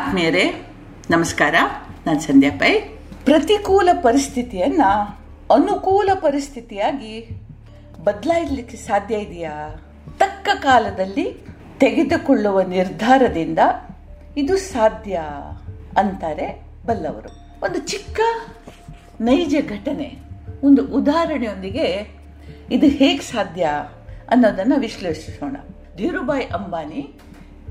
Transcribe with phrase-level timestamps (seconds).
[0.00, 0.66] ಆತ್ಮೀಯರೇ,
[1.10, 1.54] ನಮಸ್ಕಾರ.
[2.06, 2.80] ನಾನು ಸಂಧ್ಯಾ ಪೈ.
[3.24, 4.82] ಪ್ರತಿಕೂಲ ಪರಿಸ್ಥಿತಿಯನ್ನ
[5.54, 7.40] ಅನುಕೂಲ ಪರಿಸ್ಥಿತಿಯಾಗಿ
[8.04, 9.84] ಬದಲಾಯಿಸಲಿಕ್ಕೆ ಸಾಧ್ಯ ಇದೆಯಾ?
[10.18, 11.46] ತಕ್ಕ ಕಾಲದಲ್ಲಿ
[11.78, 13.58] ತೆಗೆದುಕೊಳ್ಳುವ ನಿರ್ಧಾರದಿಂದ
[14.36, 15.20] ಇದು ಸಾಧ್ಯ
[15.98, 17.28] ಅಂತಾರೆ ಬಲ್ಲವರು.
[17.64, 18.20] ಒಂದು ಚಿಕ್ಕ
[19.20, 20.18] ನೈಜ ಘಟನೆ,
[20.64, 22.08] ಒಂದು ಉದಾಹರಣೆಯೊಂದಿಗೆ
[22.70, 23.70] ಇದು ಹೇಗೆ ಸಾಧ್ಯ
[24.28, 25.56] ಅನ್ನೋದನ್ನು ವಿಶ್ಲೇಷಿಸೋಣ.
[25.96, 27.14] ಧೀರುಭಾಯ್ ಅಂಬಾನಿ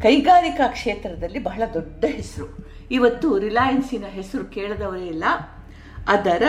[0.01, 2.57] ಕೈಗಾರಿಕಾ ಕ್ಷೇತ್ರದಲ್ಲಿ ಬಹಳ ದೊಡ್ಡ ಹೆಸರು.
[2.91, 5.23] ಇವತ್ತು ರಿಲಯನ್ಸಿನ ಹೆಸರು ಕೇಳದವರೇ ಇಲ್ಲ.
[6.07, 6.43] ಅದರ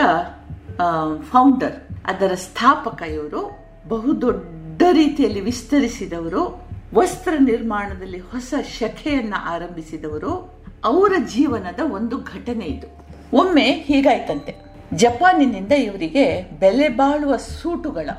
[1.21, 3.51] ಫೌಂಡರ್ ಅದರ ಸ್ಥಾಪಕ ಇವರು
[3.87, 6.67] ಬಹುದೊಡ್ಡ ರೀತಿಯಲ್ಲಿ ವಿಸ್ತರಿಸಿದವರು.
[6.93, 10.53] ವಸ್ತ್ರ ನಿರ್ಮಾಣದಲ್ಲಿ ಹೊಸ ಶಖೆಯನ್ನು ಆರಂಭಿಸಿದವರು.
[10.83, 12.87] ಅವರ ಜೀವನದ ಒಂದು ಘಟನೆ ಇದು.
[13.33, 14.55] ಒಮ್ಮೆ ಹೀಗಾಯ್ತಂತೆ.
[14.93, 18.09] ಜಪಾನಿನಿಂದ ಇವರಿಗೆ ಬೆಲೆ ಬಾಳುವ ಸೂಟುಗಳ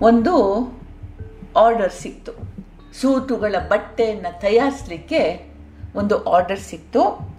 [0.00, 0.34] ಒಂದು
[1.56, 2.51] ಆರ್ಡರ್ ಸಿಕ್ತು.
[3.00, 5.52] ಸೂಟುಗಳ ಬಟ್ಟೆಯನ್ನು ತಯಾರಿಸಲಿಕ್ಕೆ
[5.94, 7.32] ಒಂದು ಆರ್ಡರ್ ಸಿಕ್ತು.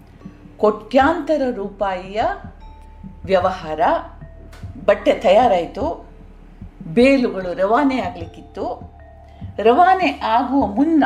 [0.58, 2.22] ಕೋಟ್ಯಾಂತರ ರೂಪಾಯಿಯ
[3.26, 3.80] ವ್ಯವಹಾರ,
[4.86, 6.10] ಬಟ್ಟೆ ತಯಾರಾಯಿತು.
[6.88, 8.94] ಬೇಲುಗಳು ರವಾನೆ ಆಗಲಿಕ್ಕಿತ್ತು.
[9.58, 11.04] ರವಾನೆ ಆಗುವ ಮುನ್ನ,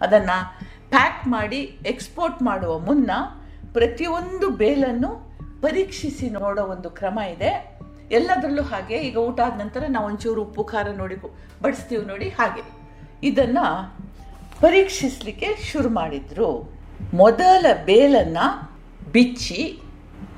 [0.00, 3.10] ಅದನ್ನು ಪ್ಯಾಕ್ ಮಾಡಿ ಎಕ್ಸ್ಪೋರ್ಟ್ ಮಾಡುವ ಮುನ್ನ
[3.72, 7.78] ಪ್ರತಿಯೊಂದು ಬೇಲನ್ನು ಪರೀಕ್ಷಿಸಿ ನೋಡೋ ಒಂದು ಕ್ರಮ ಇದೆ.
[8.10, 8.94] ಎಲ್ಲದರಲ್ಲೂ ಹಾಗೆ.
[8.94, 11.16] ಈಗ ಊಟ ಆದ ನಂತರ ನಾವು ಒಂಚೂರು ಉಪ್ಪು, ಖಾರ ನೋಡಿ
[11.62, 12.71] ಬಡಿಸ್ತೀವಿ ನೋಡಿ ಹಾಗೆ.
[13.22, 13.58] ಇದನ್ನ
[14.60, 16.72] ಪರೀಕ್ಷಿಸಲಿಕ್ಕೆ ಶುರು ಮಾಡಿದ್ರು.
[17.14, 18.38] ಮೊದಲ ಬೇಲನ್ನ
[19.12, 19.80] ಬಿಚ್ಚಿ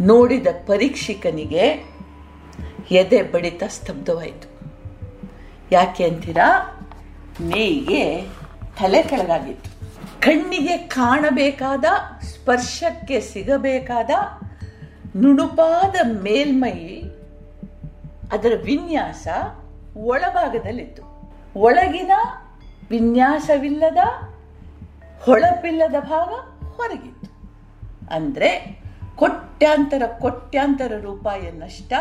[0.00, 1.94] ನೋಡಿದ ಪರೀಕ್ಷಕನಿಗೆ
[2.90, 4.72] ಎದೆ ಬಡಿತ ಸ್ತಬ್ಧವಾಯಿತು.
[5.72, 6.80] ಯಾಕೆ ಅಂತೀರಾ?
[7.40, 8.20] ಮೇಗೆ
[8.78, 9.70] ತಲೆ ಕೆಳಗಾಗಿತ್ತು.
[10.20, 11.84] ಕಣ್ಣಿಗೆ ಕಾಣಬೇಕಾದ,
[12.22, 14.10] ಸ್ಪರ್ಶಕ್ಕೆ ಸಿಗಬೇಕಾದ
[15.16, 17.02] ನುಣುಪಾದ ಮೇಲ್ಮೈ
[18.32, 19.28] ಅದರ ವಿನ್ಯಾಸ
[19.96, 21.02] ಒಳಭಾಗದಲ್ಲಿತ್ತು.
[21.56, 22.12] ಒಳಗಿನ
[22.90, 23.96] ವಿನ್ಯಾಸವಿಲ್ಲದ,
[25.20, 26.28] ಹೊಳಪಿಲ್ಲದ ಭಾಗ
[26.66, 27.30] ಹೊರಗಿತ್ತು.
[28.14, 28.80] ಅಂದರೆ
[29.16, 31.92] ಕೋಟ್ಯಾಂತರ ಕೋಟ್ಯಾಂತರ ರೂಪಾಯಿಯ ನಷ್ಟ,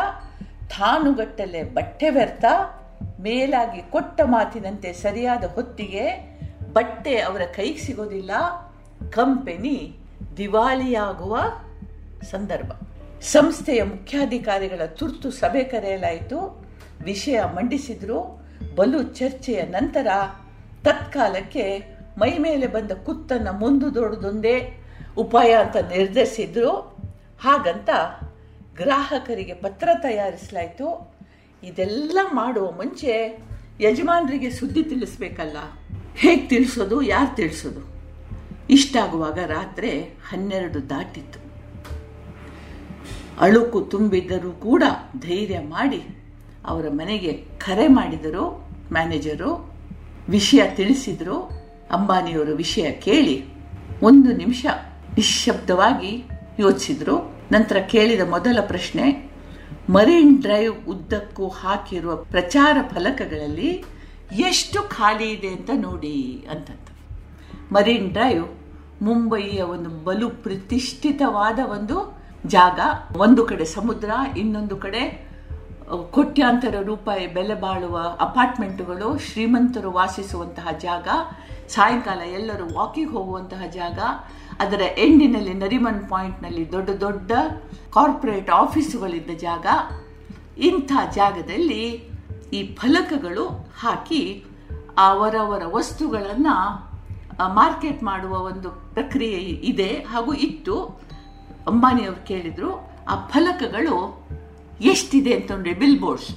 [0.69, 2.45] ತಾನುಗಟ್ಟಲೆ ಬಟ್ಟೆ ವ್ಯರ್ಥ,
[3.21, 6.33] ಮೇಲಾಗಿ ಕೊಟ್ಟ ಮಾತಿನಂತೆ ಸರಿಯಾದ ಹೊತ್ತಿಗೆ
[6.73, 8.31] ಬಟ್ಟೆ ಅವರ ಕೈಗೆ ಸಿಗೋದಿಲ್ಲ.
[9.11, 9.95] ಕಂಪೆನಿ
[10.37, 11.39] ದಿವಾಳಿಯಾಗುವ
[12.31, 12.71] ಸಂದರ್ಭ.
[13.21, 16.65] ಸಂಸ್ಥೆಯ ಮುಖ್ಯಾಧಿಕಾರಿಗಳ ತುರ್ತು ಸಭೆ ಕರೆಯಲಾಯಿತು.
[17.03, 18.43] ವಿಷಯ ಮಂಡಿಸಿದ್ರು.
[18.75, 20.07] ಬಲು ಚರ್ಚೆಯ ನಂತರ
[20.83, 24.83] ತತ್ಕಾಲಕ್ಕೆ ಮೈ ಮೇಲೆ ಬಂದ ಕುತ್ತನ್ನು ಮುಂದುದೊಡ್ದೊಂದೇ
[25.17, 26.71] ಉಪಾಯ ಅಂತ ನಿರ್ಧರಿಸಿದ್ರು.
[27.41, 27.89] ಹಾಗಂತ
[28.75, 31.15] ಗ್ರಾಹಕರಿಗೆ ಪತ್ರ ತಯಾರಿಸಲಾಯಿತು.
[31.63, 33.39] ಇದೆಲ್ಲ ಮಾಡುವ ಮುಂಚೆ
[33.81, 35.57] ಯಜಮಾನರಿಗೆ ಸುದ್ದಿ ತಿಳಿಸ್ಬೇಕಲ್ಲ?
[36.15, 37.93] ಹೇಗೆ ತಿಳಿಸೋದು, ಯಾರು ತಿಳಿಸೋದು?
[38.69, 41.39] ಇಷ್ಟಾಗುವಾಗ ರಾತ್ರಿ ಹನ್ನೆರಡು ದಾಟಿತ್ತು.
[43.39, 44.83] ಅಳುಕು ತುಂಬಿದ್ದರೂ ಕೂಡ
[45.19, 46.03] ಧೈರ್ಯ ಮಾಡಿ
[46.65, 49.72] ಅವರ ಮನೆಗೆ ಕರೆ ಮಾಡಿದರು ಮ್ಯಾನೇಜರು.
[50.29, 53.45] ವಿಷಯ ತಿಳಿಸಿದ್ರು, ಅಂಬಾನಿಯವರು ವಿಷಯ ಕೇಳಿ,
[54.03, 54.65] ಒಂದು ನಿಮಿಷ
[55.15, 56.23] ನಿಶ್ಶಬ್ದವಾಗಿ
[56.59, 57.33] ಯೋಚಿಸಿದ್ರು.
[57.51, 59.31] ನಂತರ ಕೇಳಿದ ಮೊದಲ ಪ್ರಶ್ನೆ,
[59.89, 63.83] ಮರೀನ್ ಡ್ರೈವ್ ಉದ್ದಕ್ಕೂ ಹಾಕಿರುವ ಪ್ರಚಾರ ಫಲಕಗಳಲ್ಲಿ
[64.35, 66.89] ಎಷ್ಟು ಖಾಲಿ ಇದೆ ಅಂತ ನೋಡಿ ಅಂತಂತ.
[67.71, 68.45] ಮರೀನ್ ಡ್ರೈವ್
[69.01, 72.79] ಮುಂಬಯಿಯ ಒಂದು ಬಲು ಪ್ರತಿಷ್ಠಿತವಾದ ಒಂದು ಜಾಗ,
[73.17, 75.22] ಒಂದು ಕಡೆ ಸಮುದ್ರ, ಇನ್ನೊಂದು ಕಡೆ
[76.11, 81.07] ಕೋಟ್ಯಾಂತರ ರೂಪಾಯಿ ಬೆಲೆ ಬಾಳುವ ಅಪಾರ್ಟ್ಮೆಂಟ್ಗಳು ಶ್ರೀಮಂತರು ವಾಸಿಸುವಂತಹ ಜಾಗ,
[81.67, 83.99] ಸಾಯಂಕಾಲ ಎಲ್ಲರೂ ವಾಕಿಂಗ್ ಹೋಗುವಂತಹ ಜಾಗ,
[84.59, 87.31] ಅದರ ಎಂಡಿನಲ್ಲಿ ನರಿಮನ್ ಪಾಯಿಂಟ್ನಲ್ಲಿ ದೊಡ್ಡ ದೊಡ್ಡ
[87.93, 89.65] ಕಾರ್ಪೊರೇಟ್ ಆಫೀಸುಗಳಿದ್ದ ಜಾಗ.
[90.57, 92.09] ಇಂಥ ಜಾಗದಲ್ಲಿ
[92.53, 93.47] ಈ ಫಲಕಗಳು
[93.79, 94.45] ಹಾಕಿ
[94.97, 96.55] ಅವರವರ ವಸ್ತುಗಳನ್ನು
[97.53, 99.39] ಮಾರ್ಕೆಟ್ ಮಾಡುವ ಒಂದು ಪ್ರಕ್ರಿಯೆ
[99.71, 100.83] ಇದೆ ಹಾಗೂ ಇತ್ತು.
[101.67, 104.23] ಅಂಬಾನಿಯವರು ಕೇಳಿದರು, ಆ ಫಲಕಗಳು
[104.83, 106.35] ಎಷ್ಟಿದೆ ಅಂತಂದ್ರೆ ಬಿಲ್ ಬೋರ್ಡ್ಸ್.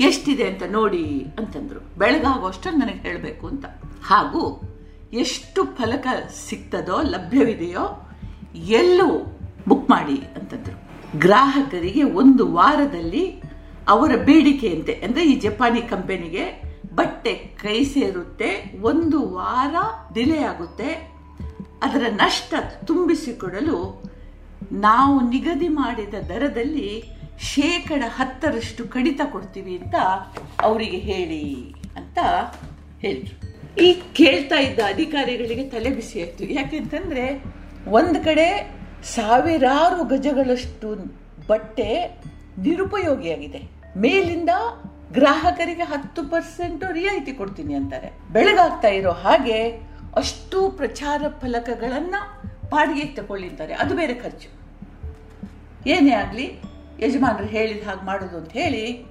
[0.00, 1.98] ಎಷ್ಟಿದೆ ಅಂತ ನೋಡಿ ಅಂತಂದ್ರು.
[1.98, 3.64] ಬೆಳಗಾಗುವಷ್ಟು ನನಗೆ ಹೇಳಬೇಕು ಅಂತ.
[4.04, 4.62] ಹಾಗೂ
[5.12, 6.06] ಎಷ್ಟು ಫಲಕ
[6.48, 8.10] ಸಿಗ್ತದೋ, ಲಭ್ಯವಿದೆಯೋ
[8.54, 10.86] ಎಲ್ಲೂ ಬುಕ್ ಮಾಡಿ ಅಂತಂದ್ರು.
[11.18, 13.42] ಗ್ರಾಹಕರಿಗೆ ಒಂದು ವಾರದಲ್ಲಿ
[13.88, 16.62] ಅವರ ಬೇಡಿಕೆಯಂತೆ, ಅಂದ್ರೆ ಈ ಜಪಾನಿ ಕಂಪನಿಗೆ
[16.94, 19.74] ಬಟ್ಟೆ ಕೈ ಸೇರುತ್ತೆ, ಒಂದು ವಾರ
[20.14, 21.16] ಡಿಲೇ ಆಗುತ್ತೆ.
[21.82, 22.54] ಅದರ ನಷ್ಟ
[22.84, 24.02] ತುಂಬಿಸಿಕೊಡಲು
[24.72, 29.94] ನಾವು ನಿಗದಿ ಮಾಡಿದ ದರದಲ್ಲಿ ಶೇಕಡ ಹತ್ತರಷ್ಟು ಕಡಿತ ಕೊಡ್ತೀವಿ ಅಂತ
[30.60, 32.18] ಅವರಿಗೆ ಹೇಳಿ ಅಂತ
[33.00, 33.56] ಹೇಳಿದ್ರು.
[33.82, 36.44] ಈ ಕೇಳ್ತಾ ಇದ್ದ ಅಧಿಕಾರಿಗಳಿಗೆ ತಲೆ ಬಿಸಿ ಆಯ್ತು.
[36.44, 37.44] ಯಾಕೆಂತಂದ್ರೆ
[37.88, 40.94] ಒಂದು ಕಡೆ ಸಾವಿರಾರು ಗಜಗಳಷ್ಟು
[41.46, 42.20] ಬಟ್ಟೆ
[42.58, 43.70] ನಿರುಪಯೋಗಿಯಾಗಿದೆ.
[43.96, 44.50] ಮೇಲಿಂದ
[45.12, 48.32] ಗ್ರಾಹಕರಿಗೆ ಹತ್ತು ಪರ್ಸೆಂಟ್ ರಿಯಾಯಿತಿ ಕೊಡ್ತೀನಿ ಅಂತಾರೆ.
[48.32, 49.68] ಬೆಳಗಾಗ್ತಾ ಇರೋ ಹಾಗೆ
[50.16, 52.14] ಅಷ್ಟು ಪ್ರಚಾರ ಫಲಕಗಳನ್ನ
[52.70, 54.48] ಬಾಡಿಗೆ ತಗೊಳ್ಳಿದ್ದಾರೆ ಅದು ಬೇರೆ ಖರ್ಚು.
[55.86, 56.60] ಏನೇ ಆಗಲಿ
[57.00, 59.02] ಯಜಮಾನರು ಹೇಳಿದ ಹಾಗೆ ಮಾಡೋದು ಅಂತ ಹೇಳಿ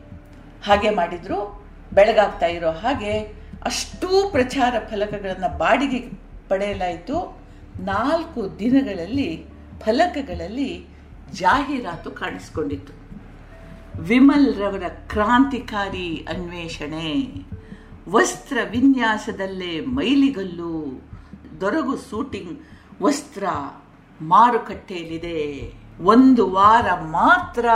[0.65, 1.65] ಹಾಗೆ ಮಾಡಿದ್ರು.
[1.93, 3.19] ಬೆಳಗಾಗ್ತಾ ಇರೋ ಹಾಗೆ
[3.65, 5.99] ಅಷ್ಟೂ ಪ್ರಚಾರ ಫಲಕಗಳನ್ನು ಬಾಡಿಗೆ
[6.49, 7.41] ಪಡೆಯಲಾಯಿತು.
[7.79, 9.45] ನಾಲ್ಕು ದಿನಗಳಲ್ಲಿ
[9.79, 10.87] ಫಲಕಗಳಲ್ಲಿ
[11.31, 12.93] ಜಾಹೀರಾತು ಕಾಣಿಸ್ಕೊಂಡಿತ್ತು.
[13.99, 17.25] ವಿಮಲ್ ರವರ ಕ್ರಾಂತಿಕಾರಿ ಅನ್ವೇಷಣೆ,
[18.09, 21.01] ವಸ್ತ್ರ ವಿನ್ಯಾಸದಲ್ಲೇ ಮೈಲಿಗಲ್ಲು,
[21.61, 22.59] ದೊರಗು ಸೂಟಿಂಗ್,
[23.01, 23.45] ವಸ್ತ್ರ
[24.21, 25.73] ಮಾರುಕಟ್ಟೆಯಲ್ಲಿದೆ.
[26.01, 27.69] ಒಂದು ವಾರ ಮಾತ್ರ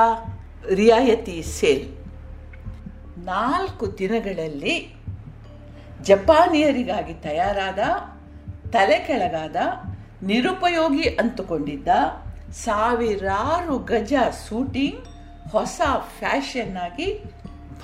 [0.73, 1.95] ರಿಯಾಯಿತಿ ಸೇಲ್.
[3.17, 4.95] ನಾಲ್ಕು ದಿನಗಳಲ್ಲಿ
[6.01, 7.79] ಜಪಾನಿಯರಿಗಾಗಿ ತಯಾರಾದ,
[8.69, 9.55] ತಲೆ ಕೆಳಗಾದ,
[10.23, 11.87] ನಿರುಪಯೋಗಿ ಅಂತುಕೊಂಡಿದ್ದ
[12.51, 14.13] ಸಾವಿರಾರು ಗಜ
[14.49, 15.05] ಸೂಟಿಂಗ್,
[15.51, 15.81] ಹೊಸ
[16.19, 17.23] ಫ್ಯಾಷನ್ ಆಗಿ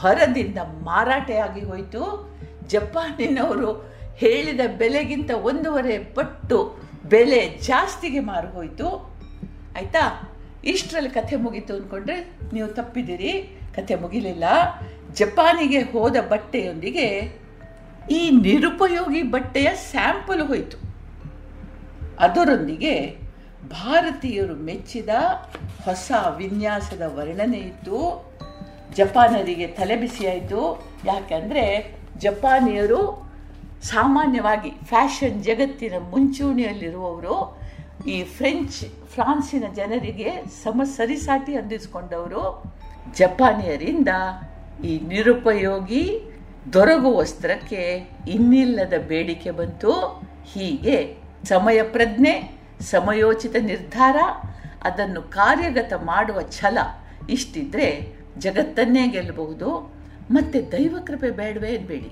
[0.02, 2.36] ಭರದಿಂದ ಮಾರಾಟೆಯಾಗಿ ಹೋಯಿತು.
[2.68, 9.15] ಜಪಾನಿನವರು ಹೇಳಿದ ಬೆಲೆಗಿಂತ ಒಂದೂವರೆ ಪಟ್ಟು ಬೆಲೆ ಜಾಸ್ತಿಗೆ ಮಾರು ಹೋಯಿತು.
[9.76, 10.34] ಆಯ್ತಾ?
[10.66, 14.44] ಇಷ್ಟರಲ್ಲಿ ಕಥೆ ಮುಗೀತು ಅಂದ್ಕೊಂಡ್ರೆ ನೀವು ತಪ್ಪಿದ್ದೀರಿ, ಕಥೆ ಮುಗಿಲಿಲ್ಲ.
[15.14, 17.38] ಜಪಾನಿಗೆ ಹೋದ ಬಟ್ಟೆಯೊಂದಿಗೆ
[18.12, 20.78] ಈ ನಿರುಪಯೋಗಿ ಬಟ್ಟೆಯ ಸ್ಯಾಂಪಲ್ ಹೋಯಿತು.
[22.20, 23.18] ಅದರೊಂದಿಗೆ
[23.70, 25.10] ಭಾರತೀಯರು ಮೆಚ್ಚಿದ
[25.86, 28.26] ಹೊಸ ವಿನ್ಯಾಸದ ವರ್ಣನೆ ಇತ್ತು.
[28.94, 33.32] ಜಪಾನರಿಗೆ ತಲೆಬಿಸಿಯಾಯಿತು ಯಾಕಂದರೆ ಜಪಾನಿಯರು
[33.84, 37.65] ಸಾಮಾನ್ಯವಾಗಿ ಫ್ಯಾಷನ್ ಜಗತ್ತಿನ ಮುಂಚೂಣಿಯಲ್ಲಿರುವವರು
[38.08, 38.80] ಈ ಫ್ರೆಂಚ್
[39.14, 40.32] ಫ್ರಾನ್ಸಿನ ಜನರಿಗೆ
[40.64, 42.64] ಸಮ ಸರಿಸಾಟಿ ಅಂದಿಸ್ಕೊಂಡವರು
[43.18, 44.08] ಜಪಾನಿಯರಿಂದ
[44.84, 46.04] ಈ ನಿರುಪಯೋಗಿ
[46.74, 49.92] ದೊರಗು ವಸ್ತ್ರಕ್ಕೆ ಇನ್ನಿಲ್ಲದ ಬೇಡಿಕೆ ಬಂತು.
[50.54, 54.18] ಹೀಗೆ ಸಮಯ ಪ್ರಜ್ಞೆ, ಸಮಯೋಚಿತ ನಿರ್ಧಾರ,
[54.84, 56.78] ಅದನ್ನು ಕಾರ್ಯಗತ ಮಾಡುವ ಛಲ
[57.30, 59.70] ಇಷ್ಟಿದ್ರೆ ಜಗತ್ತನ್ನೇ ಗೆಲ್ಲಬಹುದು.
[60.32, 62.12] ಮತ್ತೆ ದೈವಕೃಪೆ ಬೇಡವೇ ಬೇಡಿ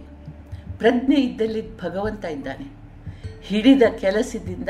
[0.77, 2.67] ಪ್ರಜ್ಞೆ ಇದ್ದಲ್ಲಿ ಭಗವಂತ ಇದ್ದಾನೆ.
[3.43, 4.69] ಹಿಡಿದ ಕೆಲಸದಿಂದ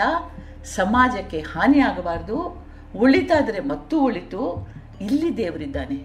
[0.66, 4.68] ಸಮಾಜಕ್ಕೆ ಹಾನಿಯಾಗಬಾರ್ದು, ಉಳಿತಾದರೆ ಮತ್ತೂ ಉಳಿತು,
[5.02, 5.96] ಇಲ್ಲಿ ದೇವರಿದ್ದಾನೆ.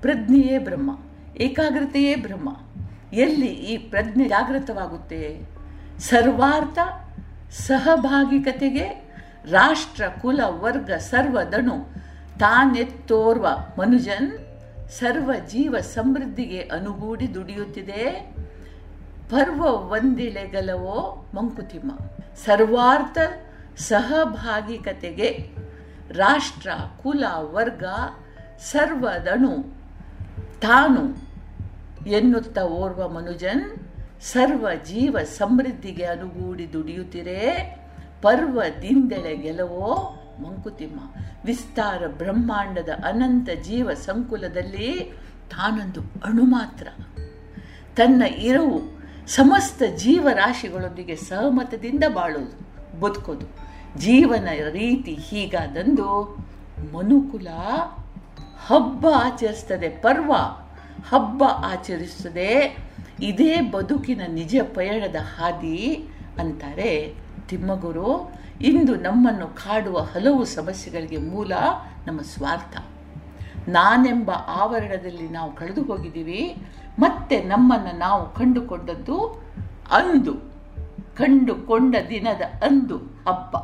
[0.00, 0.98] ಪ್ರಜ್ಞೆಯೇ ಬ್ರಹ್ಮ,
[1.36, 2.48] ಏಕಾಗ್ರತೆಯೇ ಬ್ರಹ್ಮ.
[3.12, 5.40] ಎಲ್ಲಿ ಈ ಪ್ರಜ್ಞೆ ಜಾಗೃತವಾಗುತ್ತೆ?
[5.98, 6.78] ಸರ್ವಾರ್ಥ
[7.50, 9.12] ಸಹಭಾಗಿಕತೆಗೆ
[9.50, 11.94] ರಾಷ್ಟ್ರ, ಕುಲ, ವರ್ಗ ಸರ್ವದಣು
[12.38, 13.46] ತಾನೆತ್ತೋರ್ವ
[13.78, 14.32] ಮನುಜನ್
[14.90, 18.34] ಸರ್ವ ಜೀವ ಸಮೃದ್ಧಿಗೆ ಅನುಗೂಡಿ ದುಡಿಯುತ್ತಿದೆ.
[19.30, 21.92] ಪರ್ವ ಒಂದಿಳೆಗಲವೋ ಮಂಕುತಿಮ್ಮ.
[22.44, 23.18] ಸರ್ವಾರ್ಥ
[23.76, 25.50] ಸಹಭಾಗಿಕತೆಗೆ
[26.10, 26.70] ರಾಷ್ಟ್ರ,
[27.02, 27.84] ಕುಲ, ವರ್ಗ
[28.58, 29.76] ಸರ್ವದಣು
[30.60, 31.26] ತಾನು
[32.06, 33.76] ಎನ್ನುತ್ತ ಓರ್ವ ಮನುಜನ್
[34.20, 37.40] ಸರ್ವ ಜೀವ ಸಮೃದ್ಧಿಗೆ ಅನುಗೂಡಿ ದುಡಿಯುತ್ತಿರೆ
[38.22, 41.00] ಪರ್ವದಿಂದೆಳೆ ಗೆಲವೋ ಮಂಕುತಿಮ್ಮ.
[41.44, 45.12] ವಿಸ್ತಾರ ಬ್ರಹ್ಮಾಂಡದ ಅನಂತ ಜೀವ ಸಂಕುಲದಲ್ಲಿ
[45.50, 46.88] ತಾನೊಂದು ಅಣು ಮಾತ್ರ.
[47.96, 48.80] ತನ್ನ ಇರವು
[49.26, 53.46] ಸಮಸ್ತ ಜೀವರಾಶಿಗಳೊಂದಿಗೆ ಸಹಮತದಿಂದ ಬಾಳೋದು ಬದುಕೋದು.
[53.98, 56.38] ಜೀವನ ರೀತಿ ಹೀಗಾದಂದು
[56.94, 57.48] ಮನುಕುಲ
[58.66, 60.32] ಹಬ್ಬ ಆಚರಿಸ್ತದೆ, ಪರ್ವ
[61.08, 62.78] ಹಬ್ಬ ಆಚರಿಸ್ತದೆ.
[63.20, 67.14] ಇದೇ ಬದುಕಿನ ನಿಜ ಪಯಣದ ಹಾದಿ ಅಂತಾರೆ
[67.48, 68.34] ತಿಮ್ಮಗುರು.
[68.60, 71.52] ಇಂದು ನಮ್ಮನ್ನು ಕಾಡುವ ಹಲವು ಸಮಸ್ಯೆಗಳಿಗೆ ಮೂಲ
[72.06, 72.76] ನಮ್ಮ ಸ್ವಾರ್ಥ.
[73.68, 76.56] ನಾನೆಂಬ ಆವರಣದಲ್ಲಿ ನಾವು ಕಳೆದು ಹೋಗಿದ್ದೀವಿ
[76.98, 79.18] ಮತ್ತೆ ನಮ್ಮನ್ನು ನಾವು ಕಂಡುಕೊಂಡದ್ದು
[79.90, 80.55] ಅಂದು.
[81.16, 83.56] ಕಂಡುಕೊಂಡ ದಿನದ ಅಂದು ಹಬ್ಬ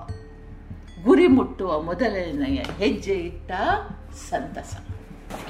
[1.05, 3.53] ಗುರಿ ಮುಟ್ಟುವ ಮೊದಲನೆಯ ಹೆಜ್ಜೆ ಇಟ್ಟ
[4.31, 4.77] ಸಂತಸ.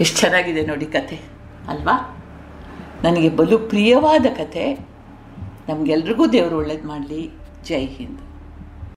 [0.00, 1.20] ಎಷ್ಟು ಚೆನ್ನಾಗಿದೆ ನೋಡಿ ಕತೆ
[1.68, 2.18] ಅಲ್ವಾ?
[3.04, 4.74] ನನಗೆ ಬಲು ಪ್ರಿಯವಾದ ಕತೆ
[5.68, 7.30] ನಮಗೆಲ್ರಿಗೂ ದೇವರು ಒಳ್ಳೇದು ಮಾಡಲಿ.
[7.64, 8.31] ಜೈ ಹಿಂದ್.